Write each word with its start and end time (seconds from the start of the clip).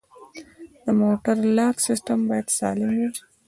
د 0.83 0.87
موټر 1.01 1.35
لاک 1.57 1.75
سیستم 1.87 2.19
باید 2.29 2.47
سالم 2.57 2.91
وي. 2.99 3.09